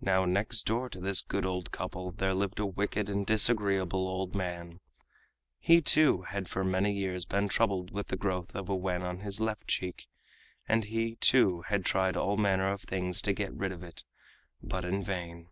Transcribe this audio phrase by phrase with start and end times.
[0.00, 4.34] Now next door to this good old couple there lived a wicked and disagreeable old
[4.34, 4.80] man.
[5.60, 9.18] He, too, had for many years been troubled with the growth of a wen on
[9.20, 10.06] his left cheek,
[10.66, 14.04] and he, too, had tried all manner of things to get rid of it,
[14.62, 15.48] but in vain.